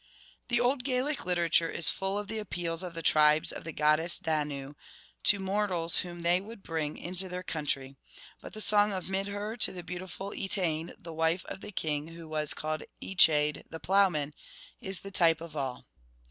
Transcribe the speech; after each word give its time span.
The 0.47 0.59
old 0.59 0.83
Gaelic 0.83 1.25
literature 1.27 1.69
is 1.69 1.91
full 1.91 2.17
of 2.17 2.27
the 2.27 2.39
ap 2.39 2.53
84 2.55 2.63
peals 2.63 2.81
of 2.81 2.95
the 2.95 3.03
Tribes 3.03 3.51
of 3.51 3.63
the 3.63 3.71
goddess 3.71 4.17
Danu 4.17 4.73
to 5.25 5.37
mortals 5.37 5.99
whom 5.99 6.23
they 6.23 6.41
would 6.41 6.63
bring 6.63 6.97
into 6.97 7.29
their 7.29 7.43
country; 7.43 7.97
but 8.41 8.53
the 8.53 8.61
song 8.61 8.93
of 8.93 9.05
Midher 9.05 9.55
to 9.59 9.71
the 9.71 9.83
beau 9.83 9.99
tiful 9.99 10.31
Etain, 10.33 10.95
the 10.97 11.13
wife 11.13 11.45
of 11.45 11.61
the 11.61 11.71
king 11.71 12.07
who 12.07 12.27
was 12.27 12.55
called 12.55 12.81
Echaid 12.99 13.63
the 13.69 13.79
ploughman, 13.79 14.33
is 14.79 15.01
the 15.01 15.11
type 15.11 15.39
of 15.39 15.55
all. 15.55 15.85